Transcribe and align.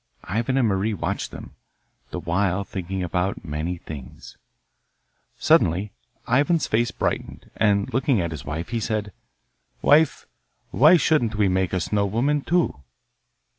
Ivan 0.23 0.57
and 0.57 0.67
Marie 0.67 0.95
watched 0.95 1.29
them, 1.29 1.53
the 2.09 2.19
while 2.19 2.63
thinking 2.63 3.03
about 3.03 3.45
many 3.45 3.77
things. 3.77 4.35
Suddenly 5.37 5.91
Ivan's 6.27 6.65
face 6.65 6.89
brightened, 6.89 7.51
and, 7.55 7.93
looking 7.93 8.19
at 8.19 8.31
his 8.31 8.43
wife, 8.43 8.69
he 8.69 8.79
said, 8.79 9.13
'Wife, 9.83 10.25
why 10.71 10.97
shouldn't 10.97 11.35
we 11.35 11.47
make 11.47 11.71
a 11.71 11.79
snow 11.79 12.07
woman 12.07 12.41
too? 12.41 12.81